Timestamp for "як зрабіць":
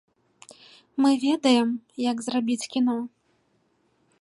2.11-2.69